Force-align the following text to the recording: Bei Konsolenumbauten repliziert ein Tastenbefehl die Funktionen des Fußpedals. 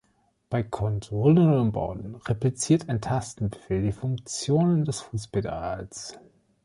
Bei 0.49 0.63
Konsolenumbauten 0.63 2.15
repliziert 2.15 2.89
ein 2.89 3.01
Tastenbefehl 3.01 3.83
die 3.83 3.91
Funktionen 3.91 4.83
des 4.83 5.01
Fußpedals. 5.01 6.17